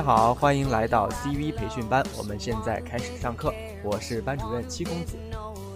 [0.00, 3.52] 大家好，欢迎来到 CV 培训班，我们现在开始上课。
[3.84, 5.14] 我是班主任七公子。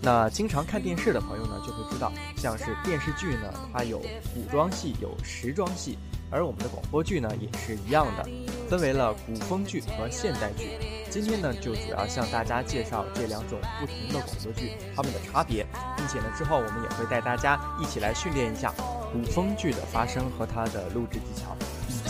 [0.01, 3.99] 那经常看电视的朋友呢，就会知道，像是电视剧呢，它有
[4.33, 5.99] 古装戏，有时装戏，
[6.31, 8.27] 而我们的广播剧呢，也是一样的，
[8.67, 10.71] 分为了古风剧和现代剧。
[11.11, 15.67] 今天呢，就主要向大家介绍这两种不同的广播剧它们的差别，
[15.99, 18.73] 并且呢，之后我们也会带大家一起来训练一下
[19.13, 21.55] 古风剧的发声和它的录制技巧。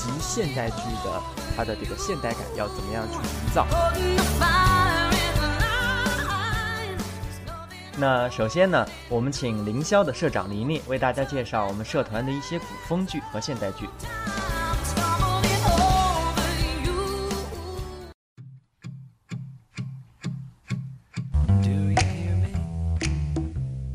[0.05, 1.23] 及现代剧的
[1.57, 3.67] 它的这个现代感要怎么样去营造？
[7.97, 13.89] 那首先呢，我们请凌霄的社长林林为大家介绍我们社团的一些古风剧和现代剧。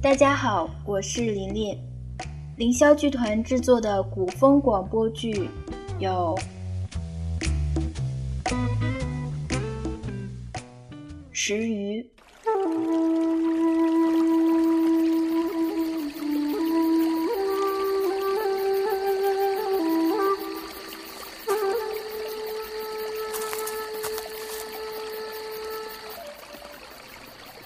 [0.01, 1.77] 大家好，我是林林，
[2.55, 5.49] 凌霄剧团制作的古风广播剧。
[5.99, 6.39] 有
[11.33, 12.05] 石鱼，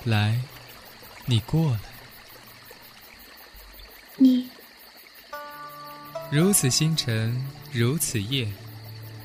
[0.06, 0.40] 来，
[1.28, 1.93] 你过来。
[6.34, 7.40] 如此星辰。
[7.72, 8.48] 如此夜，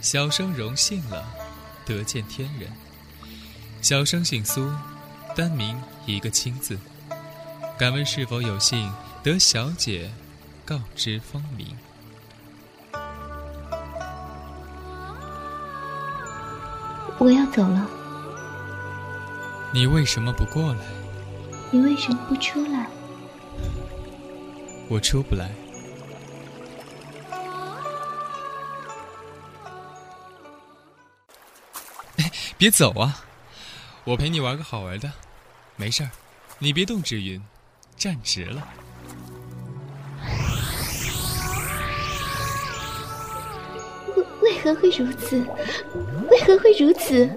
[0.03, 1.25] 小生荣幸了，
[1.87, 2.71] 得见天人。
[3.81, 4.71] 小生姓苏，
[5.35, 6.79] 单名一个清字。
[7.79, 8.93] 敢问是否有幸
[9.23, 10.11] 得小姐
[10.67, 11.75] 告知芳名？
[17.19, 17.89] 我要走了。
[19.73, 20.81] 你为什么不过来？
[21.71, 22.87] 你为什么不出来？
[24.91, 25.51] 我出不来。
[32.59, 33.25] 别走啊！
[34.05, 35.13] 我陪你玩个好玩的，
[35.77, 36.11] 没事儿，
[36.59, 37.43] 你别动纸云，
[37.97, 38.67] 站直了。
[44.43, 45.39] 为为何会如此？
[46.31, 47.31] 为何会如此？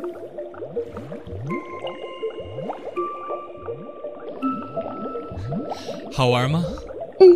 [6.12, 6.64] 好玩吗？
[7.20, 7.28] 嗯。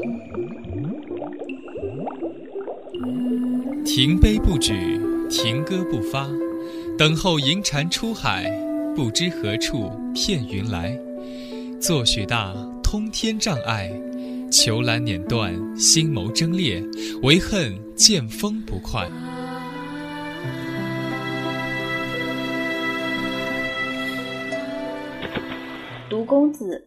[3.85, 4.99] 停杯不举，
[5.29, 6.27] 停歌不发。
[6.97, 8.49] 等候银蟾出海，
[8.95, 10.97] 不知何处片云来。
[11.77, 13.91] 作许大，通天障碍，
[14.49, 16.81] 囚篮碾断，心眸争裂，
[17.21, 19.09] 唯恨剑锋不快。
[26.09, 26.81] 独公子。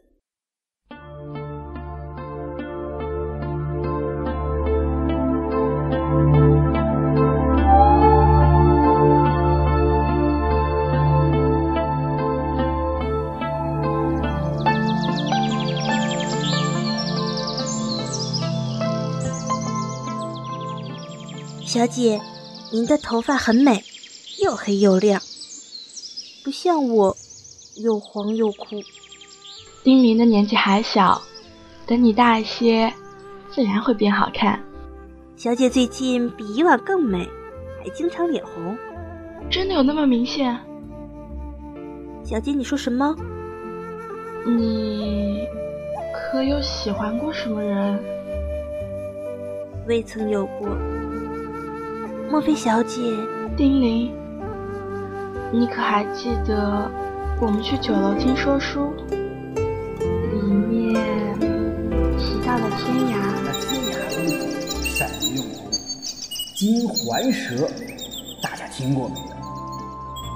[21.78, 22.20] 小姐，
[22.72, 23.84] 您的头发很美，
[24.42, 25.22] 又黑又亮，
[26.42, 27.16] 不像我，
[27.76, 28.82] 又黄又枯。
[29.84, 31.22] 丁玲的年纪还小，
[31.86, 32.92] 等你大一些，
[33.52, 34.60] 自然会变好看。
[35.36, 37.24] 小姐最近比以往更美，
[37.80, 38.76] 还经常脸红。
[39.48, 40.58] 真的有那么明显？
[42.24, 43.14] 小姐，你说什么？
[44.44, 45.46] 你
[46.12, 48.02] 可有喜欢过什么人？
[49.86, 50.76] 未曾有过。
[52.30, 53.00] 莫非小姐，
[53.56, 54.12] 丁玲，
[55.50, 56.90] 你可还记得
[57.40, 60.94] 我们去酒楼听说书，里面
[62.18, 63.16] 提到的天涯？
[63.42, 65.46] 那天涯公子善于用，
[66.54, 67.66] 金环蛇，
[68.42, 69.26] 大家听过没有？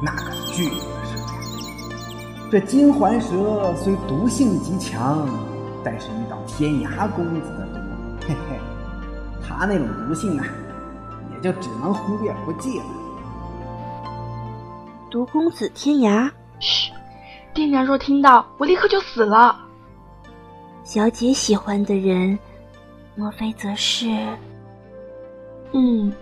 [0.02, 1.12] 那可是巨恶的蛇。
[2.50, 5.28] 这金环蛇虽毒性极强，
[5.84, 7.80] 但是遇到天涯公子的毒，
[8.26, 8.58] 嘿嘿，
[9.46, 10.46] 他那种毒性啊！
[11.42, 12.84] 就只能忽略不计了。
[15.10, 16.30] 毒公子天涯，
[16.60, 16.92] 嘘！
[17.52, 19.58] 爹娘若听到，我立刻就死了。
[20.84, 22.38] 小姐喜欢的人，
[23.14, 24.06] 莫非则是……
[25.72, 26.12] 嗯，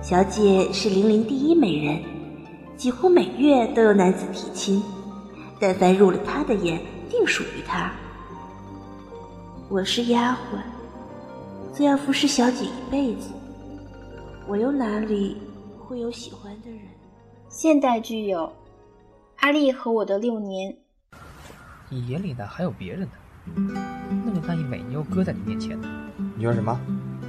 [0.00, 2.02] 小姐是玲玲第一美人，
[2.76, 4.82] 几乎每月都有男子提亲，
[5.58, 6.80] 但凡入了她的眼，
[7.10, 7.90] 定属于她。
[9.68, 10.69] 我是丫鬟。
[11.80, 13.30] 自要服侍小姐一辈子，
[14.46, 15.38] 我又哪里
[15.78, 16.80] 会有喜欢的人？
[17.48, 18.40] 现代剧有
[19.38, 20.70] 《阿丽和我的六年》。
[21.88, 23.08] 你眼里呢还有别人呢？
[24.26, 25.80] 那么大一美妞搁在你面前，
[26.36, 26.78] 你说什么？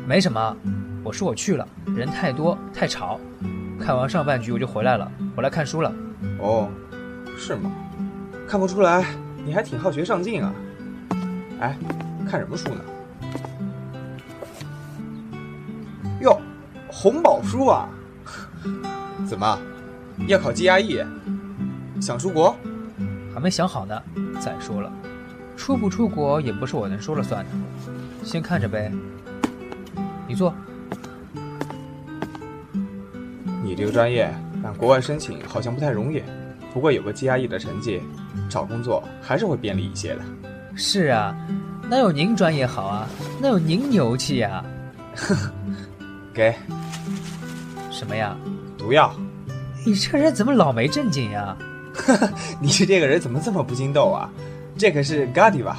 [0.06, 0.53] 没什么。
[1.01, 1.65] 我说我去了，
[1.95, 3.18] 人太多太吵，
[3.80, 5.95] 看完上半局我就回来了，我来看书了。
[6.42, 6.68] 哦，
[7.38, 7.71] 是吗？
[8.45, 9.15] 看不出来，
[9.45, 10.53] 你还挺好学上进啊。
[11.62, 11.80] 哎，
[12.30, 12.81] 看什么书呢？
[17.01, 17.89] 红宝书啊！
[19.27, 19.59] 怎么，
[20.27, 21.03] 要考 GRE？
[22.00, 22.56] 想出国？
[23.33, 24.00] 还没想好呢。
[24.39, 24.94] 再说了，
[25.57, 27.51] 出不出国也不是我能说了算的。
[28.24, 28.92] 先看着呗。
[30.27, 30.53] 你坐。
[33.63, 34.31] 你这个专业
[34.62, 36.21] 让国外申请好像不太容易，
[36.71, 38.00] 不过有个 GRE 的成绩，
[38.48, 40.21] 找工作还是会便利一些的。
[40.75, 41.36] 是啊，
[41.89, 43.07] 哪有您专业好啊？
[43.42, 44.63] 哪有您牛气呀？
[46.31, 46.53] 给。
[48.01, 48.36] 什么呀？
[48.80, 49.13] 毒药。
[49.86, 51.56] 你这人怎么老没正经呀？
[52.59, 54.27] 你这个人怎么这么不经逗啊？
[54.75, 55.75] 这可是 Godiva，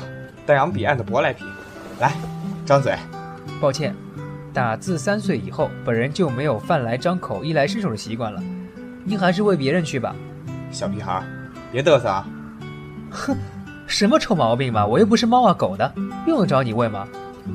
[0.47, 1.45] 大洋彼岸的舶来品。
[1.99, 2.13] 来，
[2.65, 2.95] 张嘴。
[3.61, 3.93] 抱歉，
[4.55, 8.41] 打自三岁以后，本人就没有饭来张口、衣来伸手的习惯了。
[9.05, 10.15] 您还是喂别人去吧。
[10.71, 11.25] 小屁孩，
[11.73, 12.25] 别嘚瑟啊！
[13.11, 13.37] 哼，
[13.89, 14.87] 什么臭毛病嘛！
[14.87, 15.93] 我又不是猫啊狗的，
[16.29, 17.05] 用得着你喂吗？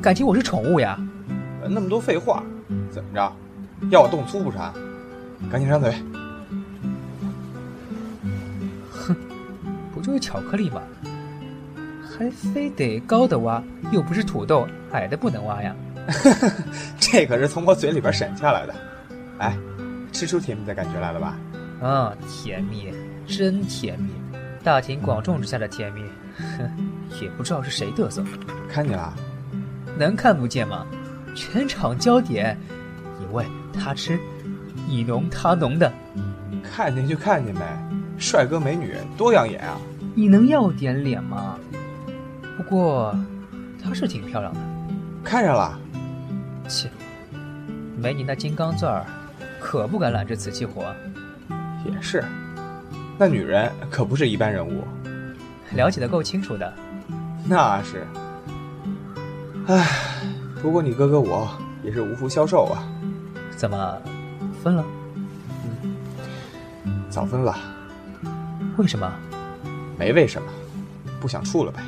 [0.01, 0.99] 感情我是宠物呀？
[1.69, 2.43] 那么多废话，
[2.91, 3.33] 怎么着？
[3.91, 4.73] 要我动粗不成？
[5.51, 5.93] 赶紧张嘴。
[8.91, 9.15] 哼，
[9.93, 10.81] 不就是巧克力吗？
[12.17, 15.75] 还非得高的挖，又不是土豆，矮的不能挖呀。
[16.99, 18.73] 这可是从我嘴里边省下来的。
[19.37, 19.55] 哎，
[20.11, 21.37] 吃出甜蜜的感觉来了吧？
[21.79, 22.91] 啊，甜蜜，
[23.27, 24.09] 真甜蜜，
[24.63, 26.01] 大庭广众之下的甜蜜。
[26.57, 26.69] 哼，
[27.21, 28.23] 也不知道是谁嘚瑟。
[28.67, 29.13] 看见了？
[29.95, 30.85] 能看不见吗？
[31.35, 32.57] 全场焦点，
[33.19, 33.45] 你喂
[33.77, 34.19] 他吃，
[34.87, 35.91] 你浓他浓的。
[36.63, 37.61] 看见就看见呗，
[38.17, 39.77] 帅哥美女多养眼啊！
[40.15, 41.57] 你能要点脸吗？
[42.57, 43.15] 不过，
[43.81, 44.59] 她是挺漂亮的。
[45.23, 45.79] 看上了？
[46.67, 46.89] 切，
[47.95, 49.05] 没你那金刚钻儿，
[49.59, 50.93] 可不敢揽这瓷器活。
[51.85, 52.23] 也是，
[53.17, 54.83] 那女人可不是一般人物。
[55.73, 56.73] 了解的够清楚的。
[57.45, 58.05] 那是。
[59.67, 59.85] 唉，
[60.61, 61.47] 不过你哥哥我
[61.83, 62.83] 也是无福消受啊。
[63.57, 64.01] 怎么，
[64.61, 64.85] 分了？
[66.85, 67.57] 嗯，早分了。
[68.77, 69.11] 为什么？
[69.97, 70.47] 没为什么，
[71.19, 71.81] 不想处了呗。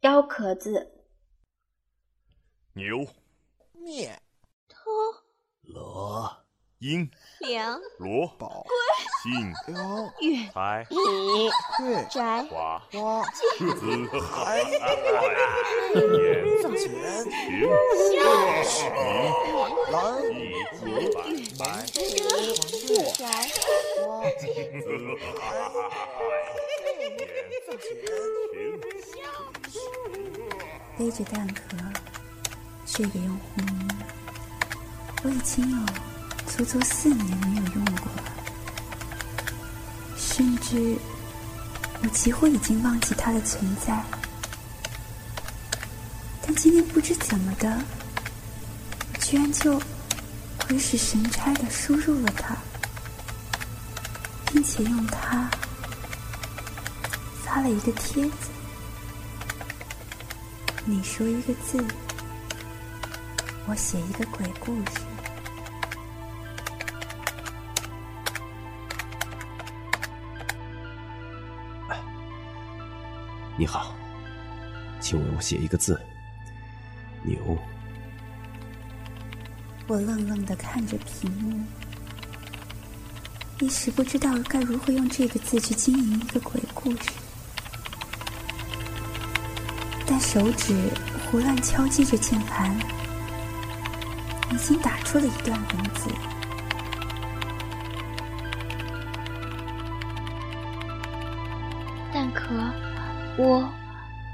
[0.00, 0.90] 腰壳子。
[2.72, 3.06] 牛。
[3.74, 4.20] 面。
[4.68, 4.90] 头。
[5.62, 6.43] 罗。
[6.84, 7.08] 鹰。
[7.38, 7.80] 梁。
[7.96, 8.26] 罗。
[8.38, 8.66] 宝。
[9.22, 9.32] 信。
[9.66, 9.74] 雕。
[10.20, 10.36] 月。
[10.52, 10.86] 财。
[10.90, 10.96] 米。
[11.78, 12.04] 对。
[12.10, 12.42] 宅。
[12.44, 12.78] 花。
[12.92, 13.24] 花。
[13.24, 14.06] 子。
[14.20, 14.60] 海。
[14.60, 16.04] 眼。
[16.76, 16.76] 钱。
[16.76, 17.56] 情。
[18.04, 18.12] 笑。
[18.92, 19.56] 明。
[19.92, 19.96] 蓝。
[21.24, 21.48] 一。
[21.56, 21.62] 白。
[21.96, 22.92] 月。
[23.16, 23.22] 宅。
[23.96, 24.04] 花。
[24.38, 24.44] 子。
[30.96, 31.76] 背着蛋壳，
[32.86, 33.88] 却也用护目。
[35.24, 35.76] 我已经有
[36.46, 38.22] 足足四年没有用过了，
[40.16, 40.96] 甚至
[42.02, 44.04] 我几乎已经忘记它的存在。
[46.46, 47.82] 但今天不知怎么的，
[49.12, 49.80] 我居然就
[50.66, 52.56] 鬼使神差的输入了它，
[54.46, 55.50] 并且用它
[57.42, 58.50] 发了一个帖子。
[60.84, 61.82] 你说一个字，
[63.66, 65.00] 我写一个鬼故事。
[73.56, 73.94] 你好，
[75.00, 76.00] 请为我写一个字。
[77.22, 77.56] 牛。
[79.86, 81.64] 我愣愣的看着屏幕，
[83.60, 87.10] 一时不知道该如何用这个字去经营一个鬼故事。
[90.04, 90.74] 但手指
[91.30, 92.76] 胡乱敲击着键盘，
[94.50, 96.10] 已经打出了一段文字。
[103.44, 103.68] 我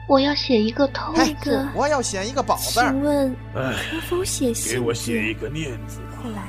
[0.07, 1.12] 我要写一个偷
[1.43, 2.81] 字，我要写一个宝字。
[2.81, 4.73] 请问可否写信？
[4.73, 5.99] 给我写一个念字。
[6.23, 6.43] 后来，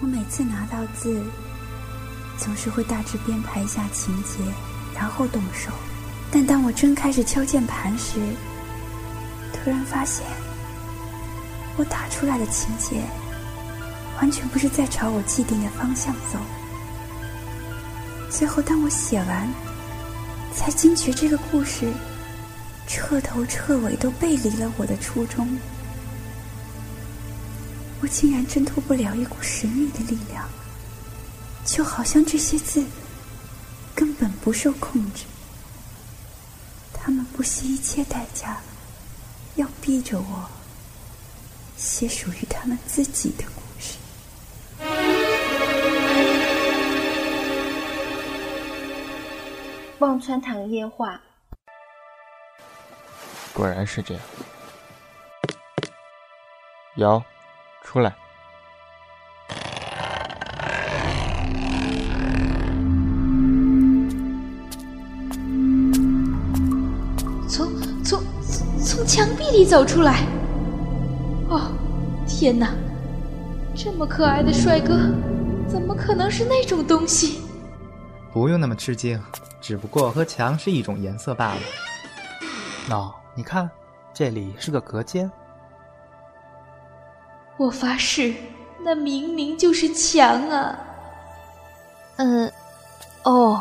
[0.00, 1.22] 我每次拿到字，
[2.38, 4.38] 总是会大致编排一下情节，
[4.94, 5.70] 然后动手。
[6.30, 8.20] 但当我真开始敲键盘时，
[9.52, 10.24] 突然发现，
[11.76, 13.02] 我打出来的情节
[14.18, 16.38] 完全不是在朝我既定的方向走。
[18.30, 19.48] 最后，当我写完，
[20.54, 21.92] 才惊觉这个故事
[22.86, 25.48] 彻头彻尾都背离了我的初衷。
[28.02, 30.48] 我竟然挣脱不了一股神秘的力量，
[31.64, 32.84] 就好像这些字
[33.94, 35.24] 根本不受控制。
[36.92, 38.60] 他们不惜一切代价，
[39.56, 40.50] 要逼着我
[41.76, 43.44] 写属于他们自己的
[50.00, 51.20] 忘川堂夜话。
[53.52, 54.22] 果然是这样。
[56.96, 57.22] 瑶，
[57.82, 58.14] 出来。
[67.46, 67.70] 从
[68.02, 68.22] 从
[68.82, 70.24] 从墙壁里走出来。
[71.50, 71.70] 哦，
[72.26, 72.74] 天哪！
[73.76, 74.94] 这么可爱的帅哥，
[75.68, 77.42] 怎么可能是那种东西？
[78.32, 79.20] 不用那么吃惊，
[79.60, 81.60] 只不过和墙是一种颜色罢了。
[82.88, 83.68] 喏，你看，
[84.14, 85.30] 这里是个隔间。
[87.56, 88.34] 我发誓，
[88.82, 90.78] 那明明就是墙啊！
[92.16, 92.50] 呃，
[93.24, 93.60] 哦，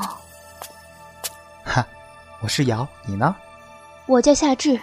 [1.64, 1.86] 哈，
[2.42, 3.36] 我是瑶，你呢？
[4.06, 4.80] 我叫夏至。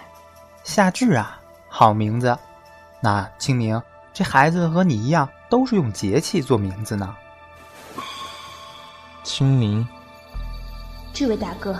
[0.63, 1.39] 夏至啊，
[1.69, 2.37] 好名字。
[2.99, 3.81] 那清明，
[4.13, 7.15] 这孩子和你一样，都是用节气做名字呢。
[9.27, 9.85] 清明，
[11.13, 11.75] 这位大哥，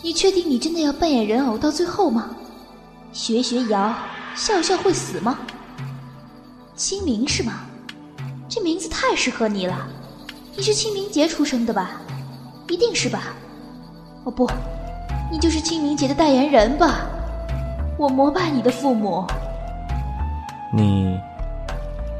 [0.00, 2.30] 你确定你真的要扮演人偶到最后吗？
[3.12, 3.92] 学学瑶，
[4.36, 5.40] 笑笑会死吗？
[6.76, 7.64] 清明是吗？
[8.48, 9.88] 这名字太适合你了。
[10.54, 12.00] 你是清明节出生的吧？
[12.68, 13.34] 一定是吧？
[14.22, 14.48] 哦不，
[15.32, 17.00] 你就是清明节的代言人吧？
[17.98, 19.26] 我膜拜你的父母。
[20.72, 21.18] 你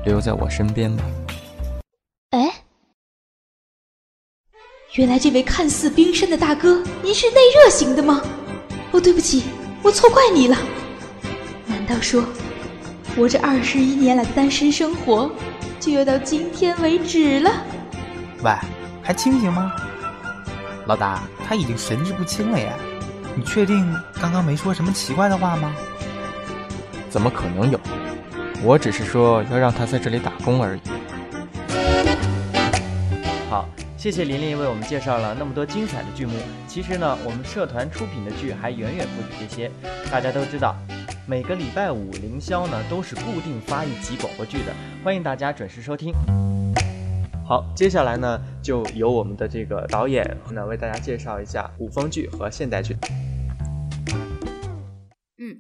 [0.05, 1.05] 留在我身边吧。
[4.93, 8.21] 原来这位看似冰山的大哥，您是内热型的吗？
[8.91, 9.45] 哦，对不起，
[9.83, 10.57] 我错怪你了。
[11.67, 12.23] 难道说，
[13.17, 15.31] 我这二十一年来的单身生活，
[15.81, 17.51] 就要到今天为止了？
[18.43, 18.53] 喂，
[19.03, 19.73] 还清醒吗？
[20.85, 22.71] 老大，他已经神志不清了耶！
[23.35, 25.73] 你确定刚刚没说什么奇怪的话吗？
[27.09, 27.81] 怎么可能有？
[28.63, 30.81] 我只是说要让他在这里打工而已。
[34.03, 36.33] 谢谢琳琳为我们介绍了那么多精彩的剧目。
[36.67, 39.71] 其实呢，我们社团出品的剧还远远不止这些。
[40.11, 40.75] 大家都知道，
[41.25, 44.73] 每个礼拜五凌霄呢都是固定发一集广播剧的，
[45.05, 46.13] 欢迎大家准时收听。
[47.47, 52.97] 好，接下来呢，就由我们的这个导演呢为大家介绍一下古风剧和现代剧。
[55.39, 55.57] 嗯，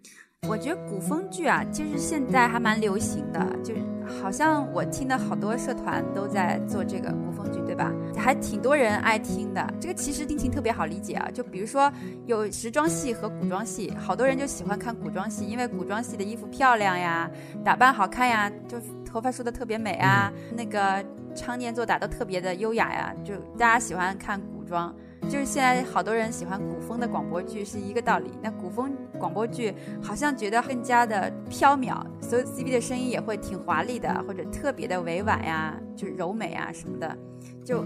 [0.48, 3.80] 我觉得古风剧啊，其实现在还蛮流行的，就是
[4.20, 7.90] 好像我听的好多社团都在做这个古风剧，对吧？
[8.14, 9.74] 还挺多人爱听的。
[9.80, 11.90] 这个其实定情特别好理解啊，就比如说
[12.26, 17.30] 有时装戏和古装戏，好多人就喜欢看古装戏，因为古装戏的衣服漂亮呀，
[17.64, 21.02] 打扮好看呀，就头发梳的特别美啊，那个。
[21.34, 24.94] 唱念做打都特别的优雅呀，就大家喜欢看古装，
[25.28, 28.30] 就是现在好多人喜欢古风的广播剧是一个道理。
[28.42, 37.16] 那古风广播剧好像觉得更加的飘渺，所有 C B 的声音也会挺华丽的，或者特别的委婉呀，就柔美啊什么的。
[37.64, 37.84] 就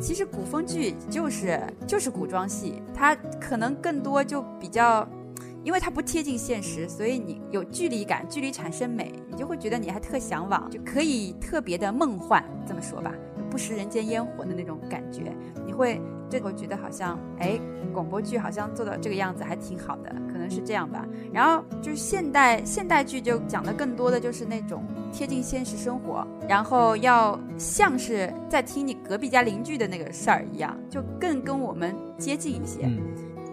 [0.00, 5.06] 其实古风剧就是就是古装戏，它可能更多就比较。
[5.64, 13.14] 因为它不贴近现实，所以你有距离感，距离产生美，你就会觉得你还特向往，就可以特别的梦幻，这么说吧，
[13.48, 15.32] 不食人间烟火的那种感觉。
[15.64, 16.00] 你会
[16.32, 17.60] 这会觉得好像，哎，
[17.92, 21.06] 广播剧好像做到这个样子还挺好的，可能是这样吧。
[21.30, 32.88] 然后就是现代现代剧就讲的更多的就是那种贴近现实生活，然后要像是在听你隔壁家邻居的那个事儿一样，就更跟我们接近一些。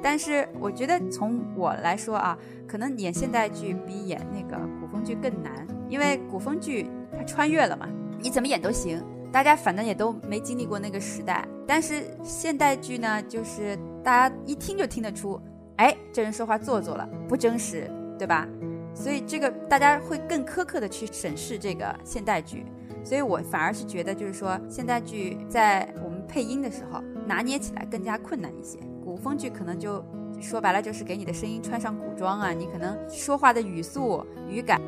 [0.02, 7.90] 但是我觉得从我来说啊，可能演现代剧比演那个古风剧更难，因为古风剧它穿越了嘛，
[8.22, 11.48] 你怎么演都行，大家反正也都没经历过那个时代。
[11.68, 15.40] 但是现代剧呢，就是大家一听就听得出，
[15.78, 18.48] 哎，这人说话做作了，不真实，对吧？
[18.94, 22.66] 所以这个大家会更苛刻的去审视这个现代剧。
[23.04, 28.78] 所以我反而是觉得，就是说现代剧在我们配音的时候拿捏起来更加困难一些。
[29.06, 30.04] 古风剧可能就
[30.42, 34.82] 说白了就是给你的声音穿上古装啊，你可能说话的语速、语感、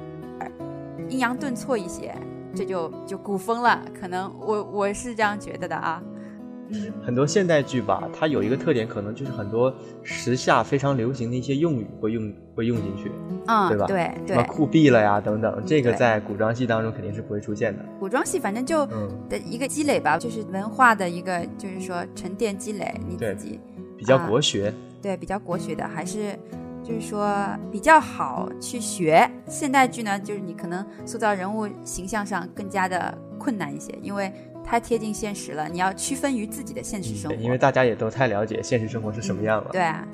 [1.10, 2.14] 阴阳顿挫一些，
[2.56, 3.82] 这就就古风了。
[4.00, 6.02] 可能我我是这样觉得的啊。
[7.04, 13.12] 很多现代剧吧，它有一个特点，可能就是很多时下非常流行的一些用语会用会用进去，
[13.46, 13.86] 嗯，对吧？
[13.88, 17.84] 对对，什么酷毙了呀等等，这个在古装戏当中肯定是不会出现的。
[18.00, 18.86] 古装戏反正就
[19.28, 23.60] 的一个积累吧，就是文化的一个，就是说沉淀积累，你自己。
[23.98, 26.40] 比较国学，啊，对，比较国学的，还是
[26.84, 29.30] 就是说比较好去学。
[29.48, 34.32] 现代剧呢，就是你可能塑造人物形象上更加的困难一些，因为
[34.64, 37.38] 太贴近现实了，你要区分于自己的现实生活。
[37.38, 39.70] 因为大家也都太了解现实生活是什么样了。
[39.72, 40.08] 对啊，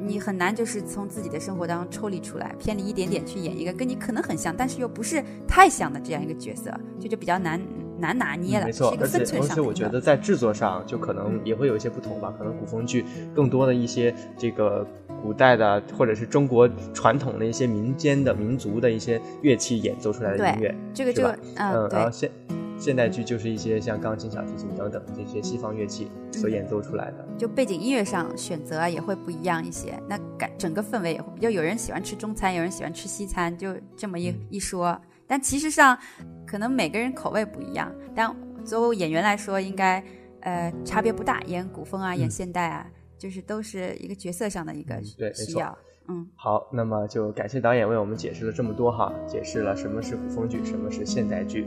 [0.00, 7.60] 你很难就是从自己的生活当中抽离出来，偏离一点点去演一个跟你可能很像，但是又不是太像的这样一个角色，这就比较难
[7.98, 9.72] 难拿捏了，没错而且分寸而且我。
[9.72, 14.86] 觉得在制作上就可能也会有一些不同吧，可能古风剧更多的一些这个
[15.22, 22.30] 古代的或者是中国传统的一些民间的民族的一些乐器演奏出来的音乐对，这个是吧这个嗯然后现
[22.78, 27.26] 现代剧就是一些像钢琴、小提琴等等这些西方乐器所演奏出来的。
[27.36, 34.96] 就背景音乐上选择啊也会不一样一些，那感整个氛围也会，就有人喜欢吃中餐，有人喜欢吃西餐，就这么一一说。
[35.26, 35.98] 但其实上，
[36.46, 37.92] 可能每个人口味不一样。
[38.14, 38.32] 但
[38.64, 40.02] 作为演员来说，应该
[40.42, 42.86] 呃差别不大，演古风啊，演现代啊，
[43.18, 45.76] 就是都是一个角色上的一个对，需要。。
[46.10, 51.66] 嗯，好，那么就感谢导演为我们解释了这么多哈，解释了什么是古风剧，什么是现代剧。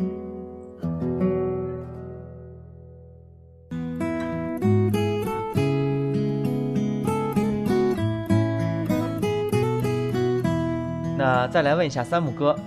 [11.17, 12.57] 那再来问一下三木哥，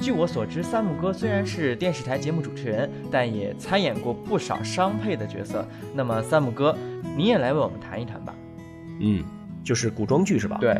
[0.00, 5.64] 据我所知，三木哥虽然是电视台节目主持人，但也参演过不少商配的角色。
[5.94, 6.76] 那么三木哥，
[7.16, 8.34] 你也来为我们谈一谈吧。
[9.00, 9.22] 嗯，
[9.64, 10.58] 就是古装剧是吧？
[10.60, 10.76] 对。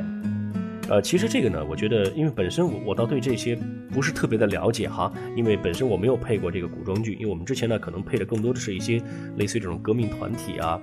[0.88, 3.56] 呃，其实这个呢，我觉得，因为本身我我倒对这些
[3.90, 9.00] 不是特别的了解哈，因为本身我没有配过这个古装剧，因为我们之前呢可能配的更多的是一些
[9.36, 10.78] 类似于这种革命团体啊，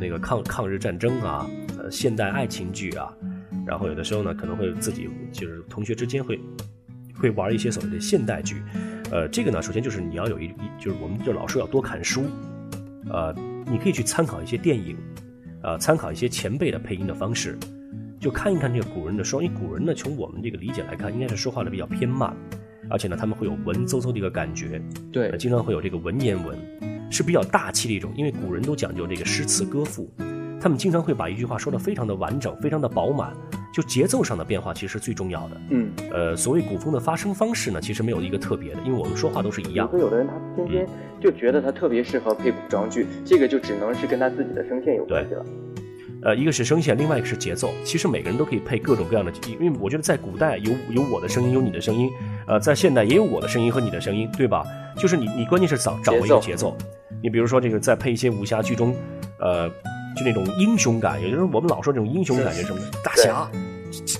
[0.00, 1.48] 那个抗抗日战争啊，
[1.78, 3.12] 呃现代爱情剧啊，
[3.66, 6.40] 然后有的时候呢可能会自己就是同学之间会
[7.14, 8.62] 会玩一些所谓的现代剧，
[9.12, 12.24] 呃，这个呢首先就是你要有一一就是我们就老说要多看书，
[13.10, 13.32] 呃，
[13.66, 14.96] 你可以去参考一些电影，
[15.62, 17.58] 呃，参考一些前辈的配音的方式。
[18.20, 22.34] 就看一看这个古人的说，因为古人呢，从我们这个理解来看，应该是说话的比较偏慢，
[22.88, 24.80] 而且呢，他们会有文绉绉的一个感觉，
[25.12, 26.58] 对、呃，经常会有这个文言文，
[27.10, 28.12] 是比较大气的一种。
[28.16, 30.10] 因为古人都讲究这个诗词歌赋，
[30.58, 33.34] 他们经常会把一句话说的非常的完整，非常的饱满，
[33.74, 35.60] 就节奏上的变化其实是最重要的。
[35.70, 39.90] 嗯，呃，所谓古风的发声方式呢，其实没有一个特别的，因为我们说话都是一样。
[39.90, 40.86] 所以有的人他偏偏
[41.20, 45.44] 就觉得他特别适合配古装剧，这个就只能是跟他自己的声线有关系了。
[46.22, 47.70] 呃，一个是声线，另外一个是节奏。
[47.84, 52.08] 其实每个人都可以配各种各样的，因为我觉得在古代有有我的声音，有你的声音，
[52.46, 54.64] 呃，在现代也有我的声音和你的声音，对吧？
[54.96, 56.76] 就是你你关键是找掌握一个节奏。
[57.22, 58.94] 你比如说这个，在配一些武侠剧中，
[59.38, 59.68] 呃，
[60.16, 63.50] 就那种英雄感，有的时候我们老说这种英雄感，觉什么大侠，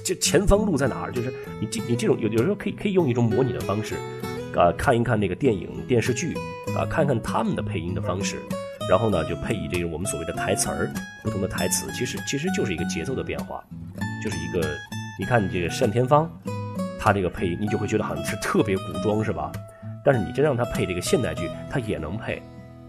[0.05, 1.13] 这前方路在哪儿？
[1.13, 3.95] 就是你这你这种有有时候可以可以用一种模拟的方式，
[4.57, 6.35] 啊、看一看那个电影电视剧，
[6.77, 8.37] 啊、看看他们的配音的方式。
[8.87, 13.65] 然后呢，就配以这个我们所谓的台词儿，不同的台词，其实其实就是一个节奏的变化，
[14.23, 14.77] 就是一个，
[15.19, 16.31] 你看你这个单田芳，
[17.01, 19.51] 他这个配音，你就会觉得好像是特别古装是吧？
[20.05, 22.43] 但是你真让他配这个现代剧，他也能配，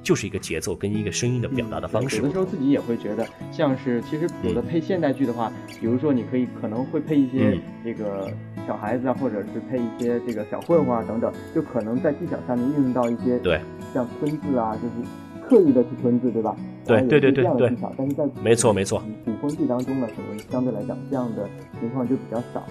[0.05, 2.17] 就是一个节奏跟一个声音的表达的方式。
[2.17, 8.31] 有的时候自己也会觉得，像是其实有的配现代剧的话，比如说你可以可能会配一些这个
[8.65, 13.59] 小孩子啊，或者是配一些这个小混混啊等等，就可能在技巧上面运用到一些对，
[13.93, 15.09] 像吞字啊，就是。
[15.47, 16.55] 刻意的去吞字，对吧？
[16.87, 17.77] 对对对对对。
[17.95, 19.03] 但是在没错没错。
[19.23, 21.47] 古风剧当中呢，可能相对来讲这样的
[21.79, 22.65] 情况就比较少。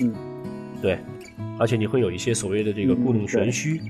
[0.00, 0.12] 嗯，
[0.82, 0.98] 对，
[1.56, 3.80] 而且你会有一些所谓的这个故弄玄虚，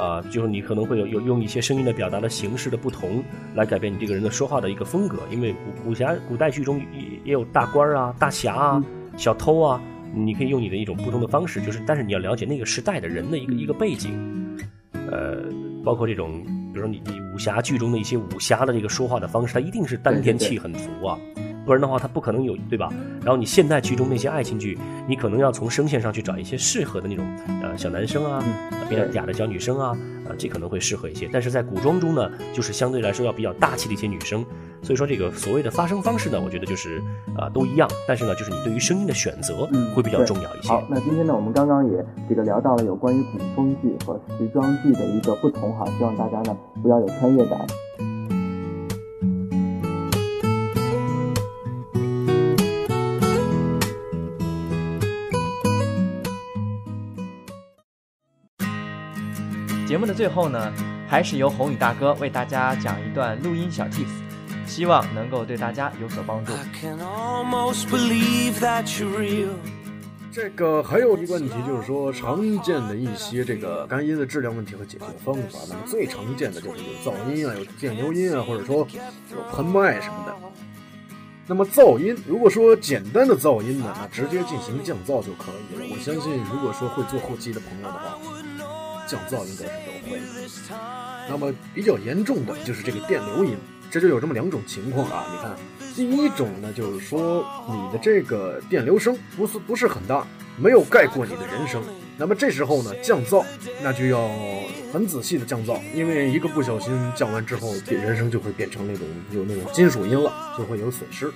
[0.00, 3.22] 啊、呃，就是你可能会有有用一些声音的表达的形式的不同，
[3.54, 5.18] 来改变你这个人的说话的一个风格。
[5.30, 8.84] 因为古武侠古代剧中也也有大官啊、大侠啊、
[9.16, 9.80] 小偷啊，
[10.14, 14.58] 你可以用你的一种不同的方式，就是但是你要了解那个时代的人的一个一个背景，
[15.10, 15.44] 呃，
[15.84, 16.42] 包括这种。
[16.72, 21.18] 比如说你你武侠剧中的一些武侠的这个说话的方式，它一定是丹田气很足啊，
[21.64, 22.88] 不然的话它不可能有对吧？
[23.22, 27.24] 然后你现代剧中那些爱情剧，你可能要从声线上去找一些适合的那种
[27.62, 28.42] 呃小男生啊，
[28.88, 29.88] 比较嗲的小女生啊，
[30.26, 31.28] 啊这可能会适合一些。
[31.32, 34.44] 但是在古装中呢，就是相对来说要比较大气的一些女生，
[34.82, 36.98] 所以说这个所谓的发声方式呢，我觉得就是
[37.36, 40.68] 啊、呃、都一样，但是呢就是你对于声音的选择会比较重要一些。
[40.68, 46.56] 好，那今天呢我们刚刚也这个聊到了有关于古风剧和时装剧的一个不同哈，希望大家呢。
[46.82, 47.60] 不要有穿越感。
[60.00, 60.72] 目的最后呢，
[61.06, 64.08] 还是由宏宇大哥为大家讲一段录音小 tips，
[64.66, 66.54] 希望能够对大家有所帮助。
[70.32, 75.58] 这个还有一个问题就是说，常见的一些这个干音的质量问题和解决方法。
[75.68, 78.76] 那么最常见的就是有噪音啊，有电流音啊，或者说
[79.32, 80.34] 有喷麦什么的。
[81.46, 85.84] 那么噪音，如果说简单的噪音呢，那直接进行降噪就可以了。
[85.90, 88.16] 我相信，如果说会做后期的朋友的话，
[89.10, 90.20] 降噪应该是都会。
[91.28, 93.56] 那么比较严重的就是这个电流音，
[93.90, 95.26] 这就有这么两种情况啊。
[95.32, 95.56] 你看，
[95.96, 100.24] 第一种呢，就是说你的这个电流声不是不是很大，
[100.56, 101.82] 没有盖过你的人声。
[102.16, 103.44] 那么这时候呢，降噪
[103.82, 104.28] 那就要
[104.92, 111.32] 很仔细的降噪，因为一个不小心降完之后，人声就会变成那种有那种金属音了，就会有损失。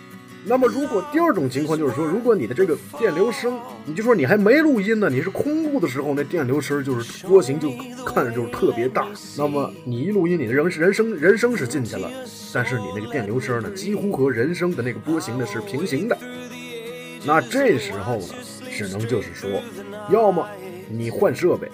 [0.47, 7.71] 那么如果第二种情况就是说，如果你的这个电流声，你就说你还没录音呢，你是空录的时候，那电流声就是波形就
[8.05, 9.07] 看着就是特别大。
[9.39, 12.11] 那么你一录音，你的人人声人声是进去了，
[12.53, 16.17] 但是你那个电流声呢，几乎和人声的那个波形呢是平行的。
[17.25, 18.35] 那这时候呢，
[18.71, 19.49] 只能就是说，
[20.11, 20.47] 要么
[20.91, 21.71] 你换设备，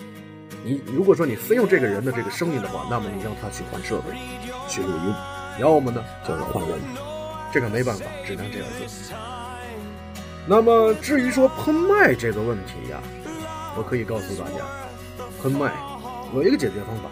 [0.65, 4.17] 你如果说你非用这个人的这个声音的话，那么你让他去换设备
[4.69, 5.13] 去录音；
[5.61, 6.79] 要么呢就是换人，
[7.53, 9.17] 这个没办法，只能这样做。
[10.47, 13.01] 那么至于说喷麦这个问题呀，
[13.77, 14.65] 我可以告诉大家，
[15.43, 15.73] 喷麦
[16.35, 17.11] 有一个解决方法，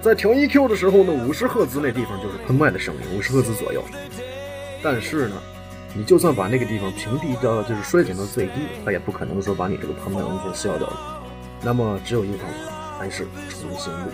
[0.00, 3.82] 在调 EQ 的时候呢，五十赫兹那地方就是喷麦的声音，五十赫兹左右。
[4.82, 5.36] 但是呢，
[5.94, 8.52] 你就算把那个地方平地到就是衰减到最低，
[8.84, 11.22] 它也不可能说把你这个喷麦完全消掉了。
[11.62, 14.10] 那么只有一个方法，还是重新录，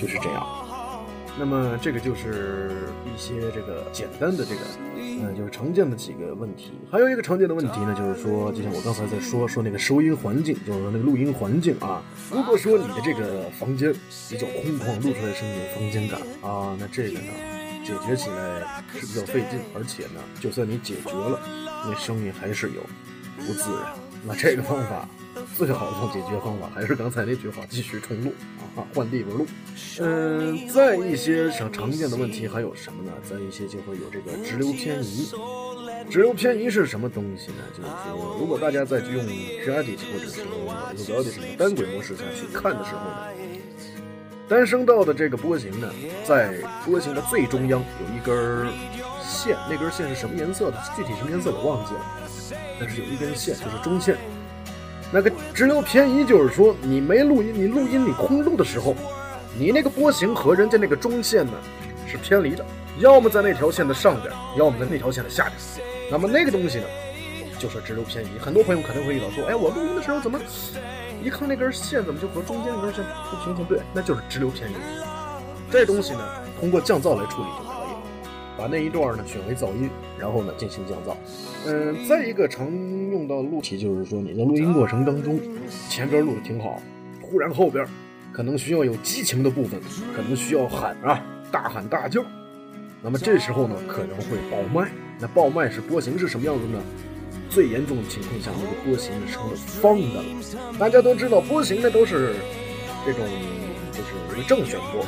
[0.00, 0.63] 就是这样。
[1.36, 2.70] 那么这个就是
[3.04, 4.60] 一些这个简单的这个，
[4.96, 6.72] 嗯，就是常见的几个问题。
[6.90, 12.02] 还有一个常见的问题呢，就是说，就像我刚才在说说那个收音环境，就是说那个录音环境啊。
[12.30, 13.92] 如果说你的这个房间
[14.30, 17.32] 比较空旷，录出来的声音有房间感啊，那这个呢，
[17.84, 21.40] 解决起来是比较费劲，而且呢，就算你解决了，
[21.84, 22.80] 那声音还是有
[23.44, 24.03] 不自然。
[24.26, 25.08] 那这个方法。
[25.56, 28.32] 最好的解决方法还是刚才那句话，继续重录
[28.76, 29.46] 啊，换地方录。
[30.00, 33.12] 嗯，在一些常常见的问题还有什么呢？
[33.28, 35.28] 在一些就会有这个直流偏移。
[36.08, 37.58] 直流偏移是什么东西呢？
[37.76, 43.28] 就是说，如果大家在用 Credit 或者是用 Audition 单轨模式下去看的时候呢，
[44.48, 45.92] 单声道的这个波形呢，
[46.24, 48.66] 在波形的最中央有一根
[49.22, 50.78] 线，那根线是什么颜色的？
[50.96, 52.23] 具体什么颜色我忘记了，
[52.84, 54.14] 但是有一根线就是中线。
[55.10, 58.94] 那个直流偏移就是说，你没录音，你录音你空录的时候，
[59.58, 61.52] 你那个波形和人家那个中线呢
[62.06, 62.62] 是偏离的，
[62.98, 65.54] 要么在那条线的上边，要么在那条线的下边。
[66.10, 66.84] 那么那个东西呢，
[67.58, 68.28] 就是直流偏移。
[68.38, 70.38] 很多朋友可能会遇到说，哎，我录音的时候怎么
[71.22, 73.64] 一看那根线怎么就和中间那根线不平行？
[73.64, 74.74] 对，那就是直流偏移。
[75.70, 76.20] 这东西呢，
[76.60, 77.48] 通过降噪来处理，
[78.56, 79.88] 把那一段呢选为噪音，
[80.18, 81.16] 然后呢进行降噪。
[81.66, 82.66] 嗯，再一个常
[83.10, 85.40] 用到的录题就是说，你在录音过程当中，
[85.88, 86.80] 前边录的挺好，
[87.20, 87.86] 突然后边
[88.32, 89.80] 可能需要有激情的部分，
[90.14, 92.24] 可能需要喊啊，大喊大叫。
[93.02, 94.90] 那么这时候呢，可能会爆麦。
[95.20, 96.80] 那爆麦是波形是什么样子呢？
[97.50, 100.24] 最严重的情况下，那个波形是成了方的了。
[100.78, 102.34] 大家都知道，波形呢都是
[103.06, 103.22] 这种
[103.92, 105.06] 就是一个正弦波，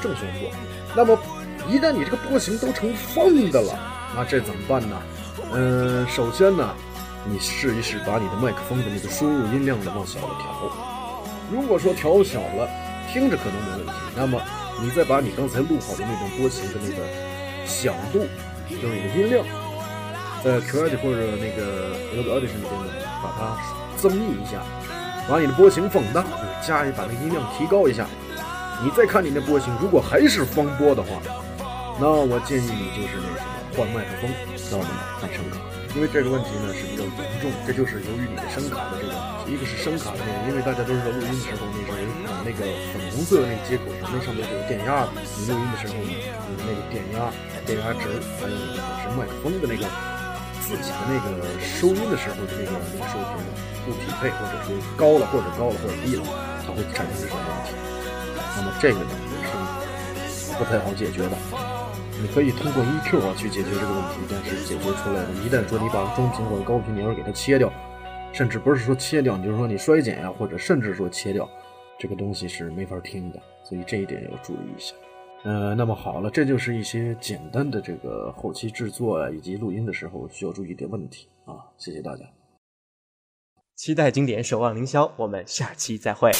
[0.00, 0.50] 正弦波。
[0.96, 1.18] 那么
[1.68, 3.78] 一旦你这个波形都成方的了，
[4.16, 4.96] 那这怎么办呢？
[5.52, 6.74] 嗯，首先呢，
[7.26, 10.72] 你试一试把你的麦克风的那个输入音量呢往小了调。
[11.52, 12.68] 如果说调小了，
[13.12, 14.40] 听着可能没问题，那么
[14.80, 17.02] 你再把你刚才录好的那种波形的那个
[17.66, 18.26] 响度，
[18.70, 19.44] 就是你的音量，
[20.42, 23.56] 在 Creative 或者那个 Audition 里边呢，把它
[23.96, 24.62] 增益一下，
[25.28, 28.06] 把你的波形放大，就是加一把那个音量提高一下。
[28.82, 31.20] 你再看你那波形，如果还是方波的话，
[32.00, 34.30] 那我建议你就是那什么换麦克风。
[34.68, 34.88] 知道吗？
[35.16, 35.56] 换声卡，
[35.96, 39.16] 因为这个问题呢是比较严重，这就是由于你的声卡的这个，
[39.48, 41.96] 一个是声卡的那个，因为大家都知道录音的时候，那个
[42.28, 45.16] 啊那个粉红色的那个接口上，那上面是有电压的。
[45.24, 47.32] 你录音的时候呢，你的那个电压、
[47.64, 49.88] 电压值，还有你本身麦克风的那个
[50.60, 53.40] 自己的那个收音的时候的那个那个收频
[53.88, 56.28] 不匹配，或者说高了或者高了或者低了，
[56.60, 57.72] 它会产生这些问题。
[58.52, 59.40] 那么这个呢也
[60.28, 61.32] 是不太好解决的。
[62.20, 67.72] 你可以通过 EQ 啊去解决这个问题，但是解决出来的，一旦说你把中频或者高频你要给它切掉，
[68.32, 71.48] 甚至不是说切掉，你就是说你衰减呀，或者甚至说切掉，
[71.96, 74.94] 这个东西是没法听的，所以这一点要注意一下。
[75.44, 82.24] 呃，那么好了，这就是一些简单的这个后期制作啊以及录音的时候需要注意的问题啊，谢谢大家。
[83.76, 86.32] 期待经典，守望凌霄，我们下期再会。